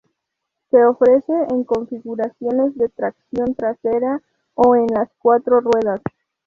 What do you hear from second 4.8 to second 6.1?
las cuatro ruedas.